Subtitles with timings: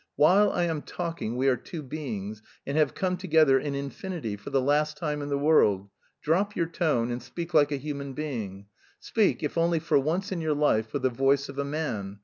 [0.15, 1.35] While I am talking...
[1.37, 4.35] we are two beings, and have come together in infinity...
[4.35, 5.89] for the last time in the world.
[6.23, 8.65] Drop your tone, and speak like a human being!
[8.99, 12.17] Speak, if only for once in your life with the voice of a man.